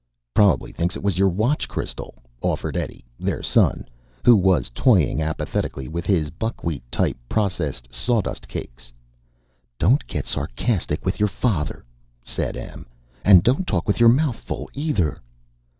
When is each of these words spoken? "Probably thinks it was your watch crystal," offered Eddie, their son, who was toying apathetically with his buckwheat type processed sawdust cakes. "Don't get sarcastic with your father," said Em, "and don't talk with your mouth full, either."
"Probably 0.33 0.71
thinks 0.71 0.95
it 0.95 1.03
was 1.03 1.19
your 1.19 1.29
watch 1.29 1.67
crystal," 1.67 2.23
offered 2.41 2.75
Eddie, 2.75 3.05
their 3.19 3.43
son, 3.43 3.87
who 4.25 4.35
was 4.35 4.71
toying 4.73 5.21
apathetically 5.21 5.87
with 5.87 6.07
his 6.07 6.31
buckwheat 6.31 6.81
type 6.91 7.17
processed 7.29 7.93
sawdust 7.93 8.47
cakes. 8.47 8.91
"Don't 9.77 10.07
get 10.07 10.25
sarcastic 10.25 11.05
with 11.05 11.19
your 11.19 11.29
father," 11.29 11.85
said 12.23 12.57
Em, 12.57 12.87
"and 13.23 13.43
don't 13.43 13.67
talk 13.67 13.87
with 13.87 13.99
your 13.99 14.09
mouth 14.09 14.37
full, 14.39 14.71
either." 14.73 15.19